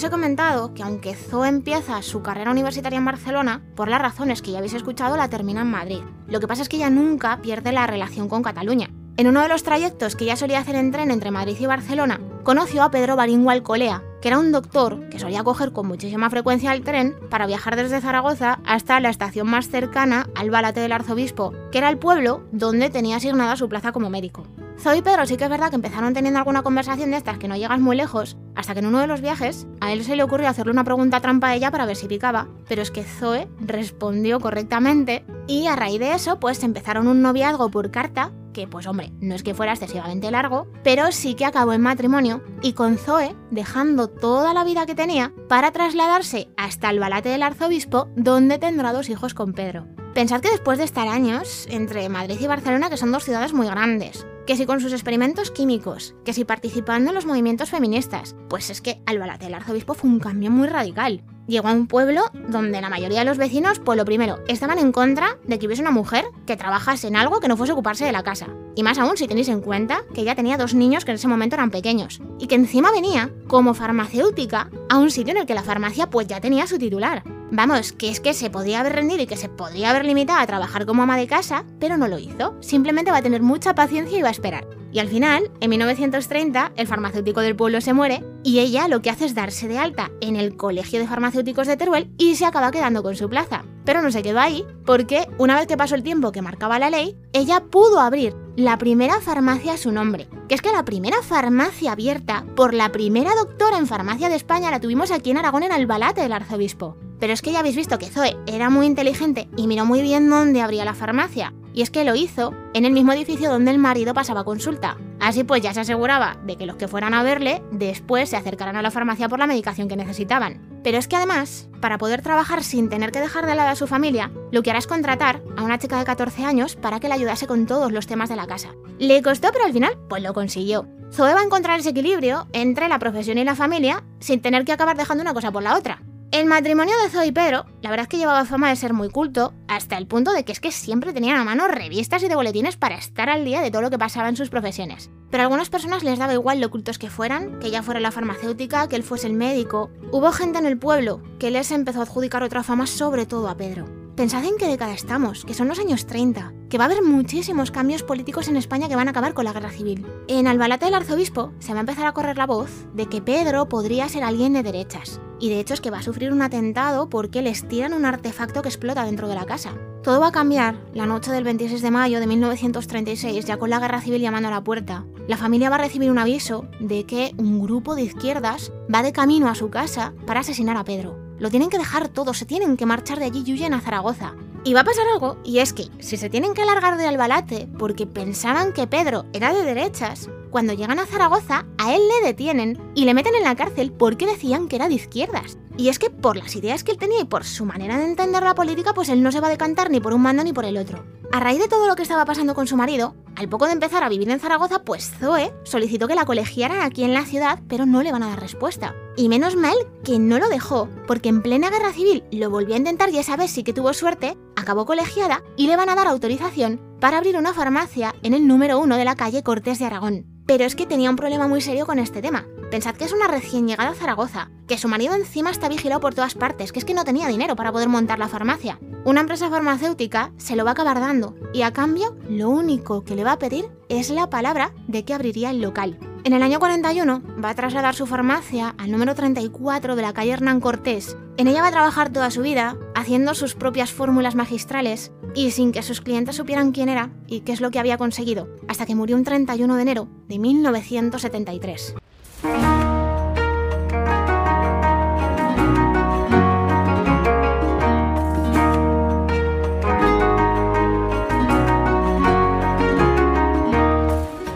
He 0.04 0.10
comentado 0.10 0.74
que 0.74 0.84
aunque 0.84 1.16
Zoe 1.16 1.48
empieza 1.48 2.02
su 2.02 2.22
carrera 2.22 2.52
universitaria 2.52 2.98
en 2.98 3.06
Barcelona, 3.06 3.62
por 3.75 3.88
las 3.88 4.02
razones 4.02 4.42
que 4.42 4.52
ya 4.52 4.58
habéis 4.58 4.74
escuchado, 4.74 5.16
la 5.16 5.30
termina 5.30 5.62
en 5.62 5.72
Madrid. 5.72 6.02
Lo 6.28 6.40
que 6.40 6.48
pasa 6.48 6.64
es 6.64 6.70
que 6.70 6.78
ella 6.78 6.90
nunca 6.90 7.42
pierde 7.42 7.72
la 7.72 7.88
relación 7.88 8.28
con 8.28 8.44
Cataluña. 8.44 8.90
En 9.18 9.28
uno 9.28 9.42
de 9.42 9.48
los 9.48 9.64
trayectos 9.64 10.16
que 10.16 10.25
ella 10.25 10.36
solía 10.36 10.60
hacer 10.60 10.75
en 10.75 10.92
tren 10.92 11.12
entre 11.12 11.32
Madrid 11.32 11.56
y 11.60 11.66
Barcelona, 11.66 12.20
conoció 12.44 12.84
a 12.84 12.92
Pedro 12.92 13.16
Baringo 13.16 13.50
Alcolea, 13.50 14.04
que 14.22 14.28
era 14.28 14.40
un 14.40 14.52
doctor 14.52 15.08
que 15.10 15.20
solía 15.20 15.44
coger 15.44 15.72
con 15.72 15.88
muchísima 15.88 16.30
frecuencia 16.30 16.74
el 16.74 16.84
tren 16.84 17.16
para 17.30 17.48
viajar 17.48 17.75
desde 17.75 18.02
Zaragoza 18.02 18.60
hasta 18.66 19.00
la 19.00 19.10
estación 19.10 19.48
más 19.48 19.70
cercana 19.70 20.28
al 20.36 20.50
Balate 20.50 20.82
del 20.82 20.92
Arzobispo, 20.92 21.54
que 21.72 21.78
era 21.78 21.90
el 21.90 21.98
pueblo 21.98 22.44
donde 22.52 22.90
tenía 22.90 23.18
asignada 23.18 23.56
su 23.56 23.70
plaza 23.70 23.92
como 23.92 24.10
médico. 24.10 24.46
Zoe 24.77 24.98
y 24.98 25.01
Pedro 25.01 25.25
sí 25.25 25.38
que 25.38 25.46
es 25.46 25.50
verdad 25.50 25.70
que 25.70 25.75
empezaron 25.75 26.13
teniendo 26.13 26.39
alguna 26.39 26.63
conversación 26.63 27.12
de 27.12 27.17
estas 27.17 27.38
que 27.38 27.48
no 27.48 27.55
llegas 27.55 27.79
muy 27.79 27.96
lejos, 27.96 28.38
hasta 28.55 28.74
que 28.74 28.79
en 28.79 28.88
uno 28.88 29.00
de 29.00 29.08
los 29.08 29.22
viajes 29.22 29.67
a 29.82 29.94
él 29.94 30.03
se 30.03 30.15
le 30.15 30.24
ocurrió 30.24 30.50
hacerle 30.50 30.72
una 30.72 30.84
pregunta 30.84 31.22
trampa 31.22 31.48
a 31.48 31.55
ella 31.55 31.72
para 31.72 31.86
ver 31.86 31.96
si 31.96 32.08
picaba, 32.08 32.48
pero 32.67 32.82
es 32.82 32.91
que 32.91 33.03
Zoe 33.03 33.48
respondió 33.60 34.39
correctamente 34.39 35.25
y 35.48 35.67
a 35.67 35.75
raíz 35.75 36.00
de 36.00 36.13
eso 36.13 36.39
pues 36.39 36.63
empezaron 36.63 37.08
un 37.08 37.22
noviazgo 37.22 37.70
por 37.70 37.91
carta 37.91 38.32
que 38.53 38.67
pues 38.67 38.88
hombre, 38.88 39.12
no 39.20 39.36
es 39.36 39.44
que 39.44 39.53
fuera 39.53 39.74
excesivamente 39.74 40.32
largo, 40.32 40.67
pero 40.82 41.12
sí 41.12 41.36
que 41.36 41.46
acabó 41.46 41.74
en 41.74 41.82
matrimonio 41.82 42.41
y 42.62 42.72
con 42.72 42.98
Zoe 42.98 43.36
dejando 43.51 44.08
toda 44.08 44.53
la 44.53 44.63
vida 44.63 44.86
que 44.86 44.96
tenía 44.96 45.34
para 45.50 45.72
trasladarse 45.72 46.48
hasta 46.55 46.89
el 46.89 47.00
Balate 47.00 47.29
del 47.29 47.44
Arzobispo 47.44 48.08
donde 48.15 48.58
tendrá 48.58 48.94
dos 48.94 49.10
hijos 49.10 49.34
con 49.34 49.53
Pedro. 49.53 49.88
Pensad 50.13 50.39
que 50.39 50.51
después 50.51 50.77
de 50.77 50.86
estar 50.86 51.10
años 51.10 51.67
entre 51.70 52.08
Madrid 52.08 52.38
y 52.39 52.48
Barcelona, 52.48 52.89
que 52.89 52.96
son 52.96 53.12
dos 53.12 53.25
ciudades 53.25 53.51
muy 53.51 53.67
grandes, 53.67 54.25
que 54.46 54.56
si 54.56 54.66
con 54.66 54.80
sus 54.80 54.94
experimentos 54.94 55.52
químicos, 55.52 56.16
que 56.24 56.34
si 56.34 56.46
participando 56.46 57.10
en 57.10 57.16
los 57.16 57.25
movimientos 57.25 57.70
feministas, 57.70 58.36
pues 58.50 58.70
es 58.70 58.82
que 58.82 59.02
Albalate 59.06 59.46
del 59.46 59.56
arzobispo 59.56 59.94
fue 59.94 60.10
un 60.10 60.20
cambio 60.20 60.52
muy 60.52 60.68
radical. 60.68 61.24
Llegó 61.48 61.68
a 61.68 61.74
un 61.74 61.88
pueblo 61.88 62.24
donde 62.50 62.82
la 62.82 62.90
mayoría 62.90 63.20
de 63.20 63.25
los 63.25 63.38
vecinos, 63.38 63.80
pues 63.80 63.98
lo 63.98 64.06
primero, 64.06 64.40
estaban 64.48 64.80
en 64.80 64.92
contra 64.92 65.38
de 65.46 65.60
que 65.60 65.68
hubiese 65.68 65.82
una 65.82 65.92
mujer 65.92 66.25
que 66.48 66.58
trabajase 66.58 67.08
en 67.08 67.16
algo 67.16 67.40
que 67.40 67.48
no 67.48 67.58
fuese 67.58 67.74
ocuparse 67.74 68.06
de 68.06 68.12
la 68.12 68.24
casa. 68.24 68.48
Y 68.75 68.82
más 68.82 68.98
aún 68.98 69.16
si 69.16 69.28
tenéis 69.28 69.50
en 69.50 69.62
cuenta 69.62 70.02
que 70.14 70.22
ella 70.22 70.36
tenía 70.36 70.58
dos 70.58 70.74
niños 70.74 71.06
que 71.06 71.12
en 71.12 71.16
ese 71.16 71.28
momento 71.28 71.56
eran 71.56 71.70
pequeños. 71.70 72.20
Y 72.40 72.48
que 72.48 72.56
encima 72.56 72.92
venía 72.92 73.32
como 73.48 73.75
farmacéutica 73.75 74.70
a 74.90 74.98
un 74.98 75.12
sitio 75.12 75.32
en 75.32 75.38
el 75.38 75.46
que 75.46 75.54
la 75.54 75.64
farmacia 75.64 76.10
pues 76.10 76.28
ya 76.28 76.42
tenía 76.42 76.66
su 76.66 76.80
titular. 76.80 77.24
Vamos, 77.52 77.92
que 77.94 78.10
es 78.10 78.20
que 78.20 78.34
se 78.34 78.50
podía 78.50 78.80
haber 78.80 78.94
rendido 78.94 79.22
y 79.22 79.28
que 79.28 79.38
se 79.38 79.50
podría 79.50 79.92
haber 79.92 80.06
limitado 80.06 80.40
a 80.40 80.48
trabajar 80.48 80.86
como 80.86 81.04
ama 81.04 81.18
de 81.18 81.28
casa, 81.28 81.64
pero 81.80 81.98
no 81.98 82.08
lo 82.08 82.18
hizo. 82.18 82.56
Simplemente 82.62 83.12
va 83.12 83.18
a 83.18 83.22
tener 83.22 83.42
mucha 83.42 83.75
paciencia 83.75 84.18
y 84.18 84.22
va 84.22 84.30
a 84.30 84.32
esperar. 84.32 84.66
Y 84.96 85.00
al 85.00 85.10
final, 85.10 85.52
en 85.60 85.72
1930, 85.72 86.72
el 86.78 86.88
farmacéutico 86.88 87.42
del 87.42 87.58
pueblo 87.58 87.82
se 87.82 87.92
muere 87.92 88.24
y 88.44 88.60
ella 88.60 88.88
lo 88.88 89.02
que 89.02 89.10
hace 89.10 89.25
es 89.25 89.36
darse 89.36 89.68
de 89.68 89.78
alta 89.78 90.10
en 90.22 90.38
el 90.38 90.56
Colegio 90.56 91.02
de 91.02 91.08
Farmacéuticos 91.08 91.68
de 91.68 91.75
Teruel 91.75 92.10
y 92.18 92.36
se 92.36 92.46
acaba 92.46 92.72
quedando 92.72 93.04
con 93.04 93.18
su 93.18 93.28
plaza. 93.28 93.66
Pero 93.84 94.02
no 94.02 94.10
se 94.10 94.24
quedó 94.24 94.40
ahí, 94.40 94.64
porque 94.86 95.28
una 95.38 95.58
vez 95.58 95.68
que 95.68 95.75
pasó 95.75 95.96
el 95.96 96.04
tiempo 96.04 96.32
que 96.32 96.42
marcaba 96.42 96.80
la 96.80 96.90
ley, 96.90 97.18
ella 97.34 97.66
pudo 97.70 98.00
abrir 98.00 98.38
la 98.56 98.78
primera 98.78 99.20
farmacia 99.20 99.74
a 99.74 99.78
su 99.78 99.92
nombre. 99.92 100.30
Que 100.48 100.56
es 100.56 100.62
que 100.62 100.72
la 100.72 100.86
primera 100.86 101.22
farmacia 101.22 101.92
abierta 101.92 102.46
por 102.56 102.74
la 102.74 102.94
primera 102.94 103.36
doctora 103.36 103.78
en 103.78 103.88
farmacia 103.88 104.30
de 104.30 104.36
España 104.38 104.72
la 104.72 104.80
tuvimos 104.80 105.12
aquí 105.12 105.30
en 105.30 105.40
Aragón 105.40 105.64
en 105.64 105.74
Albalate 105.74 106.22
del 106.22 106.32
arzobispo. 106.32 106.96
Pero 107.20 107.34
es 107.34 107.42
que 107.42 107.52
ya 107.52 107.60
habéis 107.60 107.75
visto 107.75 108.00
que 108.00 108.10
Zoe 108.10 108.38
era 108.48 108.70
muy 108.70 108.86
inteligente 108.86 109.50
y 109.58 109.68
miró 109.68 109.86
muy 109.86 110.02
bien 110.02 110.30
dónde 110.30 110.62
abría 110.62 110.86
la 110.86 110.94
farmacia. 110.94 111.54
Y 111.75 111.82
es 111.82 111.91
que 111.91 112.05
lo 112.05 112.15
hizo 112.15 112.53
en 112.74 112.86
el 112.86 112.94
mismo 112.94 113.12
edificio 113.12 113.51
donde 113.51 113.70
el 113.70 113.77
marido 113.77 114.13
pasaba 114.13 114.46
consulta. 114.46 114.98
Así 115.20 115.44
pues 115.44 115.62
ya 115.62 115.74
se 115.74 115.82
aseguraba 115.82 116.38
de 116.46 116.55
que 116.55 116.65
los 116.65 116.77
que 116.77 116.88
fueran 116.88 117.13
a 117.13 117.22
verle 117.22 117.62
después 117.70 118.29
se 118.29 118.38
acercaran 118.38 118.77
a 118.77 118.82
la 118.82 118.91
farmacia 118.91 119.27
por 119.27 119.39
la 119.39 119.46
medicación 119.46 119.89
que 119.89 119.98
necesitaban. 119.98 120.62
Pero 120.86 120.98
es 120.98 121.10
que 121.10 121.17
además, 121.17 121.67
para 121.82 121.98
poder 121.98 122.22
trabajar 122.22 122.63
sin 122.63 122.88
tener 122.88 123.12
que 123.12 123.20
dejar 123.20 123.46
de 123.46 123.55
lado 123.55 123.70
a 123.70 123.75
su 123.75 123.88
familia, 123.88 124.32
lo 124.51 124.63
que 124.63 124.70
hará 124.70 124.79
es 124.79 124.88
contratar 124.88 125.41
a 125.58 125.63
una 125.63 125.77
chica 125.77 126.00
de 126.00 126.05
14 126.05 126.46
años 126.46 126.77
para 126.77 127.01
que 127.01 127.10
le 127.10 127.15
ayudase 127.15 127.46
con 127.46 127.65
todos 127.65 127.91
los 127.91 128.08
temas 128.08 128.29
de 128.29 128.38
la 128.38 128.48
casa. 128.48 128.70
Le 128.98 129.22
costó, 129.22 129.50
pero 129.51 129.65
al 129.65 129.74
final, 129.74 129.98
pues 130.08 130.24
lo 130.24 130.34
consiguió. 130.34 130.88
Zoe 131.12 131.34
va 131.34 131.41
a 131.41 131.46
encontrar 131.46 131.79
ese 131.79 131.89
equilibrio 131.89 132.48
entre 132.53 132.88
la 132.88 133.00
profesión 133.00 133.38
y 133.38 133.44
la 133.44 133.55
familia 133.55 134.05
sin 134.20 134.41
tener 134.41 134.63
que 134.63 134.72
acabar 134.72 134.96
dejando 134.96 135.24
una 135.24 135.34
cosa 135.34 135.51
por 135.51 135.63
la 135.63 135.77
otra. 135.77 136.01
El 136.36 136.48
matrimonio 136.48 136.94
de 137.01 137.10
Zoe 137.10 137.27
y 137.27 137.32
Pedro, 137.32 137.65
la 137.82 137.89
verdad 137.89 138.04
es 138.04 138.10
que 138.10 138.18
llevaba 138.18 138.44
fama 138.44 138.68
de 138.68 138.75
ser 138.75 138.92
muy 138.92 139.10
culto, 139.10 139.54
hasta 139.70 139.98
el 139.98 140.06
punto 140.06 140.34
de 140.34 140.44
que 140.44 140.51
es 140.51 140.60
que 140.60 140.74
siempre 140.74 141.13
tenían 141.13 141.38
a 141.38 141.46
mano 141.46 141.70
revistas 141.70 142.22
y 142.24 142.27
de 142.27 142.36
boletines 142.36 142.75
para 142.75 142.98
estar 142.98 143.30
al 143.30 143.46
día 143.46 143.62
de 143.62 143.72
todo 143.72 143.82
lo 143.82 143.89
que 143.89 143.98
pasaba 143.98 144.27
en 144.27 144.36
sus 144.36 144.50
profesiones. 144.50 145.10
Pero 145.32 145.44
a 145.44 145.46
algunas 145.46 145.70
personas 145.70 146.04
les 146.04 146.20
daba 146.20 146.34
igual 146.34 146.60
lo 146.60 146.70
cultos 146.70 147.00
que 147.00 147.10
fueran, 147.10 147.58
que 147.60 147.68
ella 147.68 147.84
fuera 147.84 148.01
la 148.01 148.12
farmacéutica, 148.12 148.89
que 148.89 148.98
él 148.98 149.04
fuese 149.04 149.27
el 149.27 149.34
médico. 149.34 149.92
Hubo 150.12 150.34
gente 150.34 150.60
en 150.60 150.65
el 150.65 150.77
pueblo 150.77 151.22
que 151.39 151.51
les 151.51 151.72
empezó 151.72 152.01
a 152.01 152.04
adjudicar 152.04 152.44
otra 152.44 152.63
fama 152.63 152.86
sobre 152.86 153.25
todo 153.25 153.48
a 153.48 153.56
Pedro. 153.56 153.86
Pensad 154.18 154.44
en 154.44 154.58
qué 154.58 154.68
década 154.68 154.94
estamos, 154.94 155.46
que 155.46 155.54
son 155.54 155.70
los 155.70 155.80
años 155.80 156.06
30, 156.06 156.51
que 156.70 156.77
va 156.77 156.84
a 156.84 156.88
haber 156.88 157.01
muchísimos 157.01 157.72
cambios 157.72 158.04
políticos 158.04 158.50
en 158.50 158.58
España 158.58 158.89
que 158.89 158.98
van 158.98 159.08
a 159.08 159.12
acabar 159.12 159.34
con 159.34 159.46
la 159.46 159.54
guerra 159.54 159.72
civil. 159.72 160.06
En 160.27 160.48
Albalate 160.48 160.84
del 160.84 160.96
Arzobispo 160.96 161.54
se 161.60 161.72
va 161.72 161.80
a 161.80 161.82
empezar 161.82 162.06
a 162.06 162.12
correr 162.12 162.38
la 162.38 162.46
voz 162.46 162.70
de 162.94 163.06
que 163.06 163.22
Pedro 163.22 163.70
podría 163.70 164.10
ser 164.10 164.25
alguien 164.25 164.51
de 164.51 164.63
derechas. 164.63 165.22
Y 165.39 165.50
de 165.50 165.60
hecho 165.60 165.74
es 165.74 165.82
que 165.82 165.92
va 165.92 166.00
a 166.00 166.04
sufrir 166.04 166.32
un 166.32 166.42
atentado 166.42 167.10
porque 167.10 167.42
les 167.42 167.68
tiran 167.68 167.94
un 167.94 168.06
artefacto 168.06 168.62
que 168.62 168.70
explota 168.70 169.06
dentro 169.06 169.27
de 169.27 169.36
la 169.36 169.46
casa. 169.46 169.74
Todo 170.04 170.20
va 170.20 170.27
a 170.27 170.32
cambiar 170.32 170.77
la 170.94 171.06
noche 171.06 171.32
del 171.32 171.44
26 171.44 171.82
de 171.82 171.92
mayo 171.92 172.20
de 172.20 172.27
1936, 172.27 173.46
ya 173.46 173.58
con 173.58 173.70
la 173.70 173.80
guerra 173.80 174.01
civil 174.01 174.22
llamando 174.22 174.50
a 174.50 174.51
la 174.51 174.63
puerta. 174.63 175.06
La 175.27 175.38
familia 175.38 175.70
va 175.70 175.75
a 175.77 175.80
recibir 175.80 176.12
un 176.12 176.20
aviso 176.20 176.68
de 176.80 177.06
que 177.06 177.34
un 177.38 177.60
grupo 177.62 177.96
de 177.96 178.04
izquierdas 178.04 178.72
va 178.94 179.01
de 179.01 179.13
camino 179.13 179.50
a 179.50 179.56
su 179.56 179.70
casa 179.70 180.13
para 180.27 180.42
asesinar 180.42 180.77
a 180.77 180.84
Pedro. 180.84 181.18
Lo 181.39 181.50
tienen 181.50 181.70
que 181.70 181.77
dejar 181.77 182.08
todo, 182.08 182.34
se 182.34 182.46
tienen 182.46 182.77
que 182.77 182.86
marchar 182.86 183.20
de 183.20 183.25
allí 183.25 183.44
y 183.46 183.54
huyen 183.54 183.74
a 183.74 183.82
Zaragoza. 183.82 184.36
Y 184.63 184.74
va 184.74 184.82
a 184.82 184.86
pasar 184.86 185.06
algo, 185.13 185.38
y 185.44 185.60
es 185.60 185.74
que 185.74 185.89
si 186.00 186.18
se 186.18 186.30
tienen 186.30 186.54
que 186.54 186.65
largar 186.65 186.98
de 186.98 187.06
Albalate 187.06 187.68
porque 187.77 188.08
pensaban 188.08 188.74
que 188.74 188.88
Pedro 188.88 189.25
era 189.34 189.54
de 189.54 189.63
derechas, 189.63 190.30
cuando 190.56 190.72
llegan 190.72 191.00
a 191.00 191.06
Zaragoza, 191.06 191.66
a 191.78 191.94
él 191.94 192.02
le 192.08 192.28
detienen 192.28 192.80
y 192.96 193.04
le 193.04 193.14
meten 193.14 193.36
en 193.36 193.44
la 193.44 193.58
cárcel 193.58 193.92
porque 193.92 194.26
decían 194.26 194.70
que 194.70 194.78
era 194.78 194.88
de 194.88 194.94
izquierdas. 194.94 195.58
Y 195.78 195.90
es 195.90 196.00
que 196.00 196.10
por 196.10 196.38
las 196.38 196.56
ideas 196.56 196.86
que 196.86 196.94
él 196.94 196.98
tenía 196.98 197.20
y 197.20 197.26
por 197.26 197.44
su 197.44 197.66
manera 197.66 197.98
de 197.98 198.06
entender 198.06 198.42
la 198.42 198.56
política, 198.56 198.94
pues 198.94 199.10
él 199.10 199.22
no 199.22 199.34
se 199.34 199.42
va 199.42 199.48
a 199.48 199.50
decantar 199.50 199.90
ni 199.90 200.00
por 200.00 200.14
un 200.14 200.22
mando 200.22 200.46
ni 200.46 200.54
por 200.54 200.64
el 200.64 200.78
otro. 200.78 201.04
A 201.34 201.42
raíz 201.42 201.60
de 201.60 201.68
todo 201.68 201.88
lo 201.88 201.98
que 201.98 202.04
estaba 202.04 202.24
pasando 202.24 202.56
con 202.56 202.68
su 202.68 202.78
marido, 202.78 203.16
al 203.36 203.50
poco 203.50 203.66
de 203.66 203.74
empezar 203.74 204.02
a 204.06 204.08
vivir 204.08 204.30
en 204.30 204.40
Zaragoza, 204.40 204.84
pues 204.84 205.12
Zoe 205.20 205.52
solicitó 205.66 206.08
que 206.08 206.16
la 206.16 206.24
colegiaran 206.24 206.80
aquí 206.80 207.04
en 207.04 207.14
la 207.14 207.26
ciudad, 207.26 207.60
pero 207.68 207.86
no 207.86 208.02
le 208.02 208.14
van 208.14 208.24
a 208.24 208.30
dar 208.30 208.40
respuesta. 208.40 208.96
Y 209.18 209.28
menos 209.28 209.58
mal 209.58 209.76
que 210.06 210.20
no 210.20 210.40
lo 210.40 210.48
dejó, 210.48 210.88
porque 211.06 211.28
en 211.28 211.42
plena 211.42 211.70
guerra 211.70 211.92
civil 211.92 212.24
lo 212.32 212.50
volvió 212.50 212.76
a 212.76 212.78
intentar 212.78 213.10
y 213.10 213.18
esa 213.18 213.36
vez 213.36 213.52
sí 213.52 213.66
que 213.66 213.74
tuvo 213.74 213.92
suerte, 213.94 214.38
acabó 214.56 214.86
colegiada 214.86 215.44
y 215.58 215.68
le 215.68 215.76
van 215.76 215.90
a 215.90 215.96
dar 215.96 216.08
autorización 216.08 216.80
para 217.02 217.18
abrir 217.18 217.36
una 217.36 217.54
farmacia 217.54 218.16
en 218.24 218.34
el 218.34 218.48
número 218.48 218.80
uno 218.80 218.96
de 218.96 219.04
la 219.04 219.18
calle 219.18 219.44
Cortés 219.44 219.80
de 219.80 219.86
Aragón. 219.88 220.35
Pero 220.46 220.64
es 220.64 220.75
que 220.75 220.86
tenía 220.86 221.10
un 221.10 221.16
problema 221.16 221.48
muy 221.48 221.60
serio 221.60 221.86
con 221.86 221.98
este 221.98 222.22
tema. 222.22 222.46
Pensad 222.70 222.96
que 222.96 223.06
es 223.06 223.14
una 223.14 223.28
recién 223.28 223.68
llegada 223.68 223.92
a 223.92 223.96
Zaragoza, 223.96 224.52
que 224.68 224.78
su 224.78 224.88
marido 224.88 225.16
encima 225.16 225.50
está 225.50 225.70
vigilado 225.70 226.02
por 226.02 226.14
todas 226.14 226.36
partes, 226.36 226.72
que 226.72 226.80
es 226.80 226.86
que 226.86 226.94
no 226.94 227.04
tenía 227.04 227.28
dinero 227.28 227.56
para 227.56 227.72
poder 227.72 227.90
montar 227.90 228.20
la 228.20 228.28
farmacia. 228.28 228.80
Una 229.06 229.22
empresa 229.22 229.50
farmacéutica 229.50 230.32
se 230.38 230.56
lo 230.56 230.64
va 230.64 230.72
a 230.72 230.74
acabar 230.74 231.00
dando 231.00 231.36
y 231.54 231.64
a 231.64 231.74
cambio 231.74 232.16
lo 232.30 232.50
único 232.50 233.04
que 233.04 233.16
le 233.16 233.24
va 233.24 233.34
a 233.34 233.40
pedir 233.40 233.66
es 233.90 234.10
la 234.10 234.30
palabra 234.30 234.72
de 234.88 235.04
que 235.04 235.14
abriría 235.14 235.50
el 235.50 235.62
local. 235.62 235.98
En 236.24 236.34
el 236.34 236.42
año 236.42 236.60
41 236.60 237.22
va 237.44 237.50
a 237.50 237.56
trasladar 237.56 237.94
su 237.94 238.08
farmacia 238.08 238.74
al 238.80 238.92
número 238.92 239.14
34 239.14 239.96
de 239.96 240.02
la 240.02 240.14
calle 240.14 240.32
Hernán 240.32 240.60
Cortés. 240.60 241.18
En 241.38 241.48
ella 241.48 241.62
va 241.62 241.68
a 241.68 241.72
trabajar 241.72 242.10
toda 242.10 242.32
su 242.32 242.42
vida, 242.42 242.78
haciendo 242.96 243.36
sus 243.36 243.54
propias 243.54 243.92
fórmulas 243.92 244.34
magistrales 244.34 245.12
y 245.36 245.51
sin 245.51 245.72
que 245.72 245.84
sus 245.84 246.01
clientes 246.01 246.36
supieran 246.36 246.72
quién 246.72 246.89
era 246.89 247.12
y 247.27 247.42
qué 247.42 247.51
es 247.51 247.62
lo 247.62 247.70
que 247.70 247.80
había 247.80 247.98
conseguido, 247.98 248.48
hasta 248.68 248.86
que 248.86 248.96
murió 248.96 249.15
un 249.18 249.24
31 249.24 249.75
de 249.75 249.82
enero 249.82 250.08
de 250.27 250.39
1973. 250.39 251.96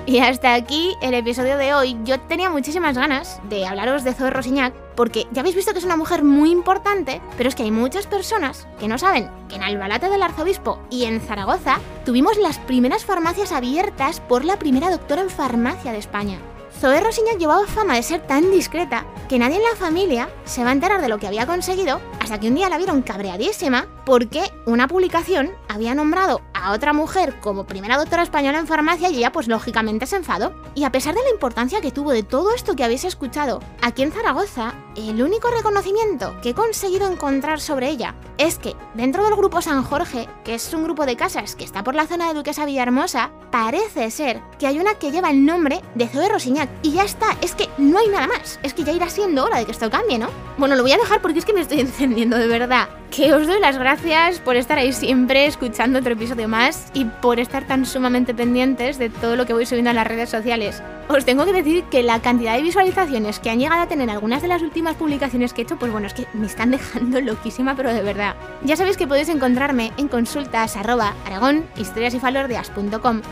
Y 0.09 0.17
hasta 0.17 0.55
aquí 0.55 0.95
el 1.03 1.13
episodio 1.13 1.55
de 1.55 1.75
hoy. 1.75 1.95
Yo 2.03 2.19
tenía 2.21 2.49
muchísimas 2.49 2.97
ganas 2.97 3.39
de 3.47 3.67
hablaros 3.67 4.03
de 4.03 4.15
Zoe 4.15 4.31
Rosignac 4.31 4.73
porque 4.99 5.27
ya 5.31 5.39
habéis 5.39 5.55
visto 5.55 5.71
que 5.71 5.79
es 5.79 5.85
una 5.85 5.95
mujer 5.95 6.25
muy 6.25 6.51
importante, 6.51 7.21
pero 7.37 7.47
es 7.47 7.55
que 7.55 7.63
hay 7.63 7.71
muchas 7.71 8.05
personas 8.05 8.67
que 8.81 8.89
no 8.89 8.97
saben 8.97 9.31
que 9.47 9.55
en 9.55 9.63
Albalate 9.63 10.09
del 10.09 10.21
Arzobispo 10.21 10.77
y 10.89 11.05
en 11.05 11.21
Zaragoza 11.21 11.79
tuvimos 12.03 12.35
las 12.35 12.57
primeras 12.57 13.05
farmacias 13.05 13.53
abiertas 13.53 14.19
por 14.19 14.43
la 14.43 14.59
primera 14.59 14.91
doctora 14.91 15.21
en 15.21 15.29
farmacia 15.29 15.93
de 15.93 15.99
España. 15.99 16.37
Zoe 16.81 16.99
Rosignac 16.99 17.37
llevaba 17.37 17.65
fama 17.65 17.95
de 17.95 18.03
ser 18.03 18.27
tan 18.27 18.51
discreta 18.51 19.05
que 19.29 19.39
nadie 19.39 19.55
en 19.55 19.63
la 19.63 19.77
familia 19.77 20.29
se 20.43 20.65
va 20.65 20.71
a 20.71 20.73
enterar 20.73 21.01
de 21.01 21.07
lo 21.07 21.17
que 21.17 21.27
había 21.27 21.47
conseguido 21.47 22.01
hasta 22.19 22.41
que 22.41 22.49
un 22.49 22.55
día 22.55 22.67
la 22.67 22.77
vieron 22.77 23.01
cabreadísima 23.01 23.87
porque 24.05 24.51
una 24.65 24.89
publicación 24.89 25.51
había 25.69 25.95
nombrado 25.95 26.41
a 26.63 26.73
otra 26.73 26.93
mujer 26.93 27.39
como 27.39 27.65
primera 27.65 27.97
doctora 27.97 28.23
española 28.23 28.59
en 28.59 28.67
farmacia 28.67 29.09
y 29.09 29.17
ella 29.17 29.31
pues 29.31 29.47
lógicamente 29.47 30.05
se 30.05 30.17
enfadó. 30.17 30.53
Y 30.75 30.83
a 30.83 30.91
pesar 30.91 31.15
de 31.15 31.23
la 31.23 31.29
importancia 31.31 31.81
que 31.81 31.91
tuvo 31.91 32.11
de 32.11 32.23
todo 32.23 32.53
esto 32.53 32.75
que 32.75 32.83
habéis 32.83 33.03
escuchado, 33.03 33.61
aquí 33.81 34.03
en 34.03 34.11
Zaragoza, 34.11 34.73
el 34.95 35.21
único 35.21 35.49
reconocimiento 35.49 36.35
que 36.41 36.49
he 36.49 36.53
conseguido 36.53 37.11
encontrar 37.11 37.59
sobre 37.59 37.89
ella 37.89 38.15
es 38.37 38.57
que 38.57 38.75
dentro 38.93 39.23
del 39.23 39.35
grupo 39.35 39.61
San 39.61 39.83
Jorge, 39.83 40.29
que 40.43 40.55
es 40.55 40.73
un 40.73 40.83
grupo 40.83 41.05
de 41.05 41.15
casas 41.15 41.55
que 41.55 41.63
está 41.63 41.83
por 41.83 41.95
la 41.95 42.07
zona 42.07 42.27
de 42.27 42.33
Duquesa 42.33 42.65
Villahermosa, 42.65 43.31
parece 43.51 44.11
ser 44.11 44.41
que 44.57 44.67
hay 44.67 44.79
una 44.79 44.95
que 44.95 45.11
lleva 45.11 45.29
el 45.29 45.45
nombre 45.45 45.81
de 45.95 46.07
Zoe 46.07 46.29
Rosiñac. 46.29 46.69
Y 46.83 46.91
ya 46.91 47.03
está, 47.03 47.37
es 47.41 47.55
que 47.55 47.69
no 47.77 47.99
hay 47.99 48.07
nada 48.07 48.27
más. 48.27 48.59
Es 48.63 48.73
que 48.73 48.83
ya 48.83 48.91
irá 48.91 49.09
siendo 49.09 49.43
hora 49.43 49.57
de 49.57 49.65
que 49.65 49.71
esto 49.71 49.89
cambie, 49.89 50.17
¿no? 50.17 50.29
Bueno, 50.57 50.75
lo 50.75 50.83
voy 50.83 50.91
a 50.91 50.97
dejar 50.97 51.21
porque 51.21 51.39
es 51.39 51.45
que 51.45 51.53
me 51.53 51.61
estoy 51.61 51.79
encendiendo 51.81 52.37
de 52.37 52.47
verdad. 52.47 52.89
Que 53.11 53.33
os 53.33 53.47
doy 53.47 53.59
las 53.59 53.77
gracias 53.77 54.39
por 54.39 54.55
estar 54.55 54.77
ahí 54.77 54.93
siempre 54.93 55.45
escuchando 55.45 55.99
otro 55.99 56.13
episodio 56.13 56.47
más 56.47 56.91
y 56.93 57.05
por 57.05 57.39
estar 57.39 57.65
tan 57.65 57.85
sumamente 57.85 58.35
pendientes 58.35 58.99
de 58.99 59.09
todo 59.09 59.35
lo 59.35 59.45
que 59.45 59.53
voy 59.53 59.65
subiendo 59.65 59.89
a 59.89 59.93
las 59.93 60.07
redes 60.07 60.29
sociales. 60.29 60.83
Os 61.09 61.25
tengo 61.25 61.43
que 61.43 61.53
decir 61.53 61.83
que 61.85 62.03
la 62.03 62.21
cantidad 62.21 62.55
de 62.55 62.61
visualizaciones 62.61 63.39
que 63.39 63.49
han 63.49 63.57
llegado 63.57 63.81
a 63.81 63.87
tener 63.87 64.11
algunas 64.11 64.43
de 64.43 64.47
las 64.47 64.61
últimas 64.61 64.95
publicaciones 64.95 65.53
que 65.53 65.61
he 65.61 65.63
hecho, 65.63 65.79
pues 65.79 65.91
bueno, 65.91 66.05
es 66.05 66.13
que 66.13 66.27
me 66.33 66.45
están 66.45 66.69
dejando 66.69 67.19
loquísima, 67.21 67.75
pero 67.75 67.91
de 67.91 68.03
verdad. 68.03 68.35
Ya 68.63 68.75
sabéis 68.75 68.95
que 68.95 69.07
podéis 69.07 69.29
encontrarme 69.29 69.91
en 69.97 70.07
consultas 70.07 70.77
arroba 70.77 71.15
aragón, 71.25 71.65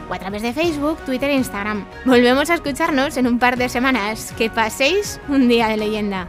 o 0.10 0.14
a 0.14 0.20
través 0.20 0.42
de 0.42 0.54
Facebook, 0.54 0.98
Twitter 1.06 1.30
e 1.30 1.36
Instagram. 1.36 1.86
Volvemos 2.04 2.50
a 2.50 2.56
escucharnos 2.56 3.16
en 3.16 3.28
un 3.28 3.38
par 3.38 3.58
de 3.58 3.70
semanas. 3.70 4.34
Que 4.38 4.50
paséis 4.50 5.20
un 5.30 5.48
día 5.48 5.68
de 5.68 5.78
leyenda. 5.78 6.28